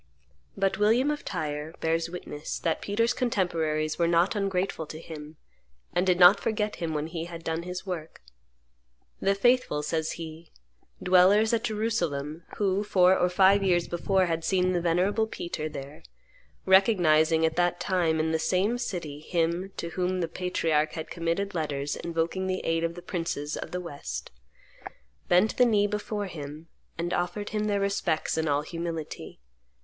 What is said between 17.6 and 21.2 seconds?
time in the same city him to whom the patriarch had